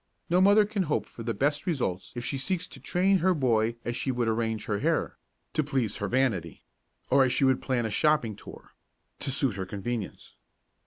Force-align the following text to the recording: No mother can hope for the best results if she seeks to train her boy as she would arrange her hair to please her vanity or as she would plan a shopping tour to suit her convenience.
No 0.31 0.41
mother 0.41 0.65
can 0.65 0.81
hope 0.89 1.05
for 1.05 1.21
the 1.21 1.31
best 1.35 1.67
results 1.67 2.11
if 2.15 2.25
she 2.25 2.35
seeks 2.35 2.65
to 2.65 2.79
train 2.79 3.19
her 3.19 3.35
boy 3.35 3.75
as 3.85 3.95
she 3.95 4.11
would 4.11 4.27
arrange 4.27 4.65
her 4.65 4.79
hair 4.79 5.15
to 5.53 5.63
please 5.63 5.97
her 5.97 6.07
vanity 6.07 6.63
or 7.11 7.23
as 7.23 7.31
she 7.31 7.43
would 7.43 7.61
plan 7.61 7.85
a 7.85 7.91
shopping 7.91 8.35
tour 8.35 8.71
to 9.19 9.29
suit 9.31 9.57
her 9.57 9.65
convenience. 9.67 10.33